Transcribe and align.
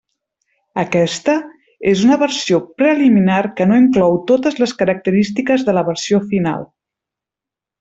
Aquesta 0.83 1.35
és 1.91 2.01
una 2.07 2.17
versió 2.21 2.59
preliminar 2.81 3.37
que 3.61 3.69
no 3.73 3.77
inclou 3.83 4.17
totes 4.33 4.57
les 4.65 4.75
característiques 4.81 5.67
de 5.69 5.77
la 5.81 5.85
versió 5.93 6.25
final. 6.35 6.67